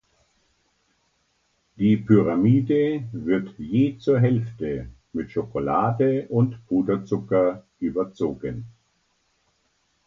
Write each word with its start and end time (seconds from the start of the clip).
Die 1.77 1.95
Pyramide 1.95 3.03
wird 3.11 3.53
je 3.59 3.99
zur 3.99 4.19
Hälfte 4.19 4.89
mit 5.13 5.29
Schokolade 5.29 6.27
und 6.29 6.57
Puderzucker 6.65 7.67
überzogen. 7.79 8.65